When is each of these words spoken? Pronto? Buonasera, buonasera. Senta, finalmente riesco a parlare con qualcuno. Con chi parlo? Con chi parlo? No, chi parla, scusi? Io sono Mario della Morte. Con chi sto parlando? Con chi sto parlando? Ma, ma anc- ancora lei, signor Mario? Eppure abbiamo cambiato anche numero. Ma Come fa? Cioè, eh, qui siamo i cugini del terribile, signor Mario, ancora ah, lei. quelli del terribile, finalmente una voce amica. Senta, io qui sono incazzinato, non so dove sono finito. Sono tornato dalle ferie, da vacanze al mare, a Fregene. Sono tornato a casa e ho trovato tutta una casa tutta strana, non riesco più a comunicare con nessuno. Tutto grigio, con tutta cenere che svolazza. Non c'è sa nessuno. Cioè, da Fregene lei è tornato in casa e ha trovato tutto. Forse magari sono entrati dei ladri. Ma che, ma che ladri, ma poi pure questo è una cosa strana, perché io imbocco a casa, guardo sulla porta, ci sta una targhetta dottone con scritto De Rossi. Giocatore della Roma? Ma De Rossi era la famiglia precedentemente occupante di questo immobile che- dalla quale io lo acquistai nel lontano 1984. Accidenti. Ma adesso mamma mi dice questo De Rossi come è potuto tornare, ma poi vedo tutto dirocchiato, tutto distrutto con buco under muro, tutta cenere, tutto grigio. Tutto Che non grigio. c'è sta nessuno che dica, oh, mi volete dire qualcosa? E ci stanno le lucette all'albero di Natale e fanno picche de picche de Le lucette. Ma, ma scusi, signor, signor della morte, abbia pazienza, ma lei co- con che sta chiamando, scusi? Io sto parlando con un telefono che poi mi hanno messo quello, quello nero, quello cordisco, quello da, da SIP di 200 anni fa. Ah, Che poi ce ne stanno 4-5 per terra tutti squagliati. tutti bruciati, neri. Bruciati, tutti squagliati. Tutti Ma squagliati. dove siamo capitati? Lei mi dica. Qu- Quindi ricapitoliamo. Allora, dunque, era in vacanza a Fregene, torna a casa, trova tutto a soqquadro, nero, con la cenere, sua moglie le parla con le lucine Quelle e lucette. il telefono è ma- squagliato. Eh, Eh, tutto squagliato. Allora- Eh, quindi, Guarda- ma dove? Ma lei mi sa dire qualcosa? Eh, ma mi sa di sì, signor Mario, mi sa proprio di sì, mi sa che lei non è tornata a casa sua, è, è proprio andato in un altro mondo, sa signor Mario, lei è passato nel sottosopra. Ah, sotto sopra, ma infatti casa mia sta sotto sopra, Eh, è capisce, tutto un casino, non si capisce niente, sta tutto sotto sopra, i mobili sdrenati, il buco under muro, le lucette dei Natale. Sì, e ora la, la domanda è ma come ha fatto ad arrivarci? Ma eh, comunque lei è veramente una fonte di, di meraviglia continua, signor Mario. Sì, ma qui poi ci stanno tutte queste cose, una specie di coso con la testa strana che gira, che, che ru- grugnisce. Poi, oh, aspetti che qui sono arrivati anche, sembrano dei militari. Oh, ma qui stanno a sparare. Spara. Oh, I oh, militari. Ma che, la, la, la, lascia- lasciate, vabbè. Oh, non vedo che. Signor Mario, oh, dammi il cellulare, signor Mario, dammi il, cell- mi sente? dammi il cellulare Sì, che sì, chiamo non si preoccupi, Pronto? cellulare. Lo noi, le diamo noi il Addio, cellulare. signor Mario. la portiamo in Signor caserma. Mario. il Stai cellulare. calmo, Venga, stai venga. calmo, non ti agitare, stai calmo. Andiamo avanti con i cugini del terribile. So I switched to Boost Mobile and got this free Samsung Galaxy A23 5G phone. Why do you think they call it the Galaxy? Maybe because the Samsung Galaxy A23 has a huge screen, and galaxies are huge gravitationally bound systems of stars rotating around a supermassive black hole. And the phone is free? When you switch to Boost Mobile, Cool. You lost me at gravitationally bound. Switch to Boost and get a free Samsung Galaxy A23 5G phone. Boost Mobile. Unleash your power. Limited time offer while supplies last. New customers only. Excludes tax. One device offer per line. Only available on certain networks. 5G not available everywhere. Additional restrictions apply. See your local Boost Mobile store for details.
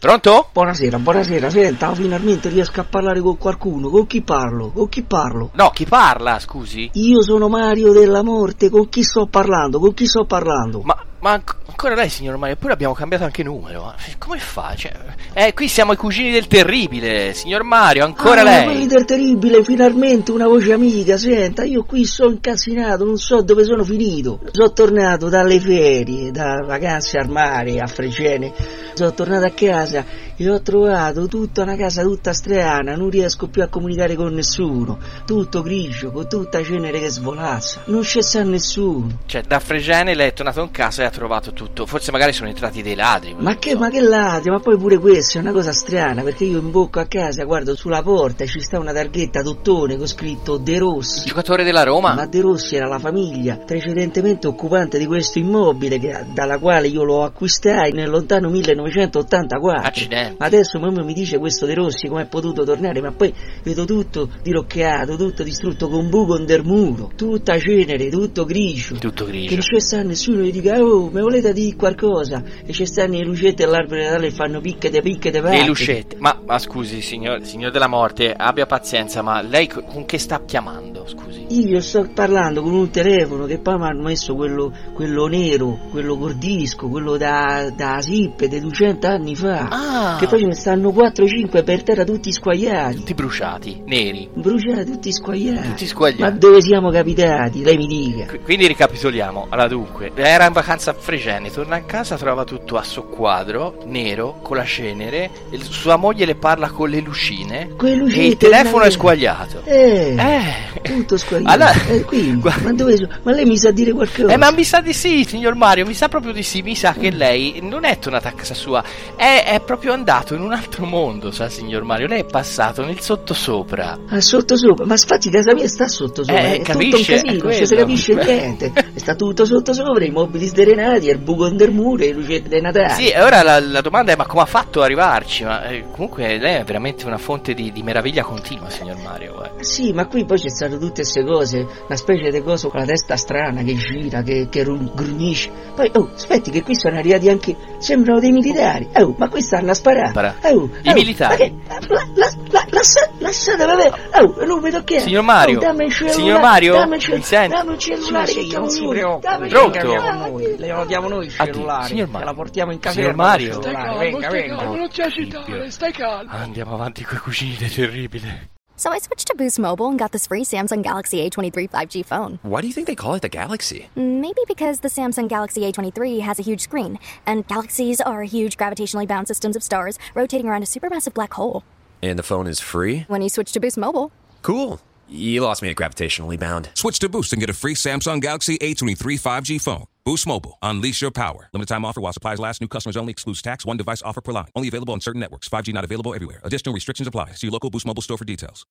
Pronto? 0.00 0.48
Buonasera, 0.50 0.98
buonasera. 0.98 1.50
Senta, 1.50 1.94
finalmente 1.94 2.48
riesco 2.48 2.80
a 2.80 2.84
parlare 2.84 3.20
con 3.20 3.36
qualcuno. 3.36 3.90
Con 3.90 4.06
chi 4.06 4.22
parlo? 4.22 4.70
Con 4.70 4.88
chi 4.88 5.02
parlo? 5.02 5.50
No, 5.52 5.68
chi 5.74 5.84
parla, 5.84 6.38
scusi? 6.38 6.88
Io 6.94 7.22
sono 7.22 7.50
Mario 7.50 7.92
della 7.92 8.22
Morte. 8.22 8.70
Con 8.70 8.88
chi 8.88 9.02
sto 9.02 9.26
parlando? 9.26 9.78
Con 9.78 9.92
chi 9.92 10.06
sto 10.06 10.24
parlando? 10.24 10.80
Ma, 10.80 10.96
ma 11.20 11.32
anc- 11.32 11.56
ancora 11.66 11.94
lei, 11.94 12.08
signor 12.08 12.36
Mario? 12.36 12.54
Eppure 12.54 12.72
abbiamo 12.72 12.94
cambiato 12.94 13.24
anche 13.24 13.42
numero. 13.42 13.82
Ma 13.82 13.94
Come 14.18 14.38
fa? 14.38 14.74
Cioè, 14.76 14.92
eh, 15.34 15.52
qui 15.54 15.68
siamo 15.68 15.92
i 15.92 15.96
cugini 15.96 16.30
del 16.30 16.46
terribile, 16.46 17.32
signor 17.34 17.62
Mario, 17.62 18.04
ancora 18.04 18.40
ah, 18.40 18.44
lei. 18.44 18.64
quelli 18.64 18.86
del 18.86 19.04
terribile, 19.04 19.62
finalmente 19.62 20.32
una 20.32 20.46
voce 20.46 20.72
amica. 20.72 21.16
Senta, 21.16 21.64
io 21.64 21.84
qui 21.84 22.04
sono 22.04 22.30
incazzinato, 22.30 23.04
non 23.04 23.18
so 23.18 23.42
dove 23.42 23.64
sono 23.64 23.84
finito. 23.84 24.40
Sono 24.50 24.72
tornato 24.72 25.28
dalle 25.28 25.60
ferie, 25.60 26.30
da 26.30 26.62
vacanze 26.66 27.18
al 27.18 27.28
mare, 27.28 27.80
a 27.80 27.86
Fregene. 27.86 28.52
Sono 28.94 29.12
tornato 29.12 29.44
a 29.44 29.50
casa 29.50 30.04
e 30.36 30.48
ho 30.50 30.60
trovato 30.62 31.26
tutta 31.26 31.62
una 31.62 31.76
casa 31.76 32.02
tutta 32.02 32.32
strana, 32.32 32.96
non 32.96 33.10
riesco 33.10 33.48
più 33.48 33.62
a 33.62 33.68
comunicare 33.68 34.14
con 34.14 34.32
nessuno. 34.32 34.98
Tutto 35.26 35.60
grigio, 35.60 36.10
con 36.10 36.28
tutta 36.28 36.62
cenere 36.62 36.98
che 36.98 37.10
svolazza. 37.10 37.82
Non 37.86 38.00
c'è 38.00 38.22
sa 38.22 38.42
nessuno. 38.42 39.18
Cioè, 39.26 39.42
da 39.42 39.60
Fregene 39.60 40.14
lei 40.14 40.28
è 40.28 40.32
tornato 40.32 40.62
in 40.62 40.70
casa 40.70 41.02
e 41.02 41.06
ha 41.10 41.12
trovato 41.12 41.52
tutto. 41.52 41.84
Forse 41.86 42.12
magari 42.12 42.32
sono 42.32 42.48
entrati 42.48 42.82
dei 42.82 42.94
ladri. 42.94 43.34
Ma 43.36 43.56
che, 43.56 43.74
ma 43.76 43.90
che 43.90 44.00
ladri, 44.00 44.50
ma 44.50 44.60
poi 44.60 44.78
pure 44.78 44.98
questo 44.98 45.38
è 45.38 45.40
una 45.40 45.52
cosa 45.52 45.72
strana, 45.72 46.22
perché 46.22 46.44
io 46.44 46.58
imbocco 46.60 47.00
a 47.00 47.06
casa, 47.06 47.44
guardo 47.44 47.74
sulla 47.74 48.00
porta, 48.02 48.46
ci 48.46 48.60
sta 48.60 48.78
una 48.78 48.92
targhetta 48.92 49.42
dottone 49.42 49.96
con 49.96 50.06
scritto 50.06 50.56
De 50.56 50.78
Rossi. 50.78 51.26
Giocatore 51.26 51.64
della 51.64 51.82
Roma? 51.82 52.14
Ma 52.14 52.26
De 52.26 52.40
Rossi 52.40 52.76
era 52.76 52.86
la 52.86 52.98
famiglia 52.98 53.56
precedentemente 53.56 54.46
occupante 54.46 54.98
di 54.98 55.06
questo 55.06 55.38
immobile 55.38 55.98
che- 55.98 56.24
dalla 56.32 56.58
quale 56.58 56.86
io 56.86 57.02
lo 57.02 57.24
acquistai 57.24 57.92
nel 57.92 58.08
lontano 58.08 58.48
1984. 58.48 59.86
Accidenti. 59.88 60.36
Ma 60.38 60.46
adesso 60.46 60.78
mamma 60.78 61.02
mi 61.02 61.12
dice 61.12 61.38
questo 61.38 61.66
De 61.66 61.74
Rossi 61.74 62.06
come 62.08 62.22
è 62.22 62.26
potuto 62.26 62.64
tornare, 62.64 63.00
ma 63.00 63.10
poi 63.12 63.34
vedo 63.62 63.84
tutto 63.84 64.28
dirocchiato, 64.42 65.16
tutto 65.16 65.42
distrutto 65.42 65.88
con 65.88 66.08
buco 66.08 66.34
under 66.34 66.62
muro, 66.64 67.10
tutta 67.16 67.58
cenere, 67.58 68.08
tutto 68.08 68.44
grigio. 68.44 68.94
Tutto 68.96 69.24
Che 69.24 69.32
non 69.32 69.44
grigio. 69.46 69.62
c'è 69.62 69.80
sta 69.80 70.02
nessuno 70.02 70.42
che 70.44 70.50
dica, 70.50 70.78
oh, 70.80 70.99
mi 71.08 71.20
volete 71.20 71.52
dire 71.52 71.76
qualcosa? 71.76 72.42
E 72.64 72.72
ci 72.72 72.84
stanno 72.86 73.14
le 73.14 73.24
lucette 73.24 73.64
all'albero 73.64 74.00
di 74.00 74.06
Natale 74.06 74.26
e 74.26 74.30
fanno 74.30 74.60
picche 74.60 74.90
de 74.90 75.00
picche 75.00 75.30
de 75.30 75.40
Le 75.40 75.64
lucette. 75.64 76.16
Ma, 76.18 76.38
ma 76.44 76.58
scusi, 76.58 77.00
signor, 77.00 77.44
signor 77.44 77.70
della 77.70 77.86
morte, 77.86 78.32
abbia 78.36 78.66
pazienza, 78.66 79.22
ma 79.22 79.40
lei 79.42 79.68
co- 79.68 79.82
con 79.82 80.04
che 80.04 80.18
sta 80.18 80.42
chiamando, 80.44 81.06
scusi? 81.06 81.39
Io 81.50 81.80
sto 81.80 82.08
parlando 82.14 82.62
con 82.62 82.72
un 82.72 82.90
telefono 82.90 83.44
che 83.44 83.58
poi 83.58 83.76
mi 83.76 83.84
hanno 83.86 84.02
messo 84.04 84.36
quello, 84.36 84.72
quello 84.92 85.26
nero, 85.26 85.80
quello 85.90 86.16
cordisco, 86.16 86.88
quello 86.88 87.16
da, 87.16 87.72
da 87.74 88.00
SIP 88.00 88.44
di 88.44 88.60
200 88.60 89.06
anni 89.08 89.34
fa. 89.34 89.66
Ah, 89.68 90.16
Che 90.20 90.28
poi 90.28 90.38
ce 90.38 90.46
ne 90.46 90.54
stanno 90.54 90.90
4-5 90.90 91.64
per 91.64 91.82
terra 91.82 92.04
tutti 92.04 92.30
squagliati. 92.32 92.94
tutti 92.98 93.14
bruciati, 93.14 93.82
neri. 93.84 94.28
Bruciati, 94.32 94.92
tutti 94.92 95.10
squagliati. 95.12 95.68
Tutti 95.70 95.82
Ma 95.84 95.88
squagliati. 95.90 96.38
dove 96.38 96.62
siamo 96.62 96.90
capitati? 96.90 97.64
Lei 97.64 97.76
mi 97.76 97.86
dica. 97.88 98.26
Qu- 98.26 98.42
Quindi 98.44 98.68
ricapitoliamo. 98.68 99.46
Allora, 99.48 99.66
dunque, 99.66 100.12
era 100.14 100.46
in 100.46 100.52
vacanza 100.52 100.92
a 100.92 100.94
Fregene, 100.94 101.50
torna 101.50 101.74
a 101.76 101.82
casa, 101.82 102.16
trova 102.16 102.44
tutto 102.44 102.76
a 102.76 102.84
soqquadro, 102.84 103.82
nero, 103.86 104.38
con 104.40 104.56
la 104.56 104.64
cenere, 104.64 105.30
sua 105.62 105.96
moglie 105.96 106.26
le 106.26 106.36
parla 106.36 106.70
con 106.70 106.88
le 106.90 107.00
lucine 107.00 107.70
Quelle 107.76 107.94
e 107.94 107.98
lucette. 107.98 108.22
il 108.24 108.36
telefono 108.36 108.82
è 108.84 108.86
ma- 108.86 108.92
squagliato. 108.92 109.62
Eh, 109.64 110.14
Eh, 110.16 110.80
tutto 110.82 111.16
squagliato. 111.16 111.38
Allora- 111.44 111.72
Eh, 111.88 112.02
quindi, 112.04 112.38
Guarda- 112.40 112.62
ma 112.64 112.72
dove? 112.72 113.08
Ma 113.22 113.32
lei 113.32 113.44
mi 113.44 113.56
sa 113.58 113.70
dire 113.70 113.92
qualcosa? 113.92 114.32
Eh, 114.32 114.36
ma 114.36 114.50
mi 114.50 114.64
sa 114.64 114.80
di 114.80 114.92
sì, 114.92 115.24
signor 115.24 115.54
Mario, 115.54 115.86
mi 115.86 115.94
sa 115.94 116.08
proprio 116.08 116.32
di 116.32 116.42
sì, 116.42 116.62
mi 116.62 116.74
sa 116.74 116.92
che 116.92 117.10
lei 117.10 117.58
non 117.62 117.84
è 117.84 117.98
tornata 117.98 118.28
a 118.28 118.32
casa 118.32 118.54
sua, 118.54 118.82
è, 119.16 119.44
è 119.46 119.60
proprio 119.60 119.92
andato 119.92 120.34
in 120.34 120.40
un 120.42 120.52
altro 120.52 120.84
mondo, 120.86 121.30
sa 121.30 121.48
signor 121.48 121.82
Mario, 121.84 122.06
lei 122.06 122.20
è 122.20 122.24
passato 122.24 122.84
nel 122.84 123.00
sottosopra. 123.00 123.98
Ah, 124.08 124.20
sotto 124.20 124.56
sopra, 124.56 124.84
ma 124.86 124.94
infatti 124.94 125.30
casa 125.30 125.54
mia 125.54 125.68
sta 125.68 125.88
sotto 125.88 126.24
sopra, 126.24 126.40
Eh, 126.40 126.56
è 126.56 126.62
capisce, 126.62 127.20
tutto 127.20 127.28
un 127.28 127.38
casino, 127.38 127.42
non 127.56 127.66
si 127.66 127.74
capisce 127.76 128.14
niente, 128.24 128.72
sta 128.94 129.14
tutto 129.14 129.44
sotto 129.44 129.72
sopra, 129.72 130.04
i 130.04 130.10
mobili 130.10 130.46
sdrenati, 130.46 131.08
il 131.08 131.18
buco 131.18 131.46
under 131.46 131.70
muro, 131.70 131.96
le 132.02 132.10
lucette 132.12 132.48
dei 132.48 132.60
Natale. 132.60 132.90
Sì, 132.94 133.08
e 133.08 133.20
ora 133.22 133.42
la, 133.42 133.60
la 133.60 133.80
domanda 133.80 134.12
è 134.12 134.16
ma 134.16 134.26
come 134.26 134.42
ha 134.42 134.46
fatto 134.46 134.80
ad 134.80 134.84
arrivarci? 134.86 135.44
Ma 135.44 135.64
eh, 135.68 135.84
comunque 135.90 136.38
lei 136.38 136.56
è 136.56 136.64
veramente 136.64 137.06
una 137.06 137.18
fonte 137.18 137.54
di, 137.54 137.72
di 137.72 137.82
meraviglia 137.82 138.22
continua, 138.22 138.68
signor 138.70 138.96
Mario. 139.02 139.49
Sì, 139.60 139.92
ma 139.92 140.06
qui 140.06 140.24
poi 140.24 140.38
ci 140.38 140.48
stanno 140.48 140.78
tutte 140.78 141.02
queste 141.02 141.24
cose, 141.24 141.58
una 141.86 141.96
specie 141.96 142.30
di 142.30 142.42
coso 142.42 142.68
con 142.68 142.80
la 142.80 142.86
testa 142.86 143.16
strana 143.16 143.62
che 143.62 143.74
gira, 143.76 144.22
che, 144.22 144.48
che 144.50 144.62
ru- 144.64 144.94
grugnisce. 144.94 145.50
Poi, 145.74 145.90
oh, 145.94 146.10
aspetti 146.14 146.50
che 146.50 146.62
qui 146.62 146.74
sono 146.74 146.96
arrivati 146.98 147.28
anche, 147.28 147.54
sembrano 147.78 148.20
dei 148.20 148.32
militari. 148.32 148.88
Oh, 148.96 149.14
ma 149.18 149.28
qui 149.28 149.40
stanno 149.42 149.70
a 149.70 149.74
sparare. 149.74 150.08
Spara. 150.10 150.34
Oh, 150.44 150.68
I 150.82 150.88
oh, 150.88 150.92
militari. 150.94 151.52
Ma 151.68 151.76
che, 151.78 151.88
la, 151.88 152.06
la, 152.14 152.30
la, 152.50 152.66
lascia- 152.70 153.10
lasciate, 153.18 153.64
vabbè. 153.64 153.92
Oh, 154.22 154.44
non 154.44 154.60
vedo 154.60 154.82
che. 154.82 155.00
Signor 155.00 155.22
Mario, 155.24 155.58
oh, 155.58 155.60
dammi 155.60 155.84
il 155.84 155.92
cellulare, 155.92 156.18
signor 156.20 156.40
Mario, 156.40 156.72
dammi 156.74 156.94
il, 156.96 157.00
cell- 157.02 157.16
mi 157.16 157.22
sente? 157.22 157.54
dammi 157.56 157.72
il 157.72 157.78
cellulare 157.78 158.26
Sì, 158.26 158.34
che 158.34 158.40
sì, 158.42 158.46
chiamo 158.48 158.64
non 158.64 158.74
si 158.74 158.86
preoccupi, 158.88 159.48
Pronto? 159.48 159.78
cellulare. 159.78 160.18
Lo 160.18 160.28
noi, 160.30 160.56
le 160.58 160.84
diamo 160.86 161.08
noi 161.08 161.26
il 161.26 161.34
Addio, 161.36 161.52
cellulare. 161.54 161.86
signor 161.86 162.08
Mario. 162.08 162.26
la 162.26 162.34
portiamo 162.34 162.72
in 162.72 162.78
Signor 162.80 162.94
caserma. 162.96 163.22
Mario. 163.24 163.46
il 163.46 163.52
Stai 163.54 163.62
cellulare. 163.72 163.84
calmo, 163.86 163.98
Venga, 164.00 164.28
stai 164.28 164.40
venga. 164.40 164.56
calmo, 164.56 164.76
non 164.76 164.88
ti 164.88 165.00
agitare, 165.02 165.70
stai 165.70 165.92
calmo. 165.92 166.30
Andiamo 166.32 166.74
avanti 166.74 167.04
con 167.04 167.16
i 167.16 167.20
cugini 167.20 167.56
del 167.58 167.72
terribile. 167.74 168.48
So 168.80 168.88
I 168.90 168.98
switched 168.98 169.26
to 169.26 169.34
Boost 169.34 169.58
Mobile 169.58 169.88
and 169.88 169.98
got 169.98 170.10
this 170.10 170.26
free 170.26 170.40
Samsung 170.42 170.82
Galaxy 170.82 171.28
A23 171.28 171.68
5G 171.68 172.02
phone. 172.02 172.38
Why 172.40 172.62
do 172.62 172.66
you 172.66 172.72
think 172.72 172.86
they 172.86 172.94
call 172.94 173.12
it 173.12 173.20
the 173.20 173.28
Galaxy? 173.28 173.90
Maybe 173.94 174.40
because 174.48 174.80
the 174.80 174.88
Samsung 174.88 175.28
Galaxy 175.28 175.70
A23 175.70 176.20
has 176.20 176.38
a 176.38 176.42
huge 176.42 176.62
screen, 176.62 176.98
and 177.26 177.46
galaxies 177.46 178.00
are 178.00 178.22
huge 178.22 178.56
gravitationally 178.56 179.06
bound 179.06 179.28
systems 179.28 179.54
of 179.54 179.62
stars 179.62 179.98
rotating 180.14 180.48
around 180.48 180.62
a 180.62 180.64
supermassive 180.64 181.12
black 181.12 181.34
hole. 181.34 181.62
And 182.02 182.18
the 182.18 182.22
phone 182.22 182.46
is 182.46 182.58
free? 182.58 183.04
When 183.06 183.20
you 183.20 183.28
switch 183.28 183.52
to 183.52 183.60
Boost 183.60 183.76
Mobile, 183.76 184.12
Cool. 184.40 184.80
You 185.12 185.42
lost 185.42 185.60
me 185.60 185.68
at 185.68 185.76
gravitationally 185.76 186.38
bound. 186.38 186.70
Switch 186.74 187.00
to 187.00 187.08
Boost 187.08 187.32
and 187.34 187.40
get 187.40 187.50
a 187.50 187.52
free 187.52 187.74
Samsung 187.74 188.20
Galaxy 188.20 188.56
A23 188.58 189.20
5G 189.20 189.60
phone. 189.60 189.84
Boost 190.04 190.26
Mobile. 190.26 190.56
Unleash 190.62 191.02
your 191.02 191.10
power. 191.10 191.50
Limited 191.52 191.68
time 191.68 191.84
offer 191.84 192.00
while 192.00 192.12
supplies 192.12 192.38
last. 192.38 192.60
New 192.60 192.68
customers 192.68 192.96
only. 192.96 193.10
Excludes 193.10 193.42
tax. 193.42 193.66
One 193.66 193.76
device 193.76 194.02
offer 194.02 194.20
per 194.20 194.32
line. 194.32 194.46
Only 194.54 194.68
available 194.68 194.94
on 194.94 195.00
certain 195.00 195.20
networks. 195.20 195.48
5G 195.48 195.74
not 195.74 195.84
available 195.84 196.14
everywhere. 196.14 196.40
Additional 196.44 196.72
restrictions 196.72 197.08
apply. 197.08 197.32
See 197.32 197.48
your 197.48 197.52
local 197.52 197.70
Boost 197.70 197.86
Mobile 197.86 198.02
store 198.02 198.16
for 198.16 198.24
details. 198.24 198.64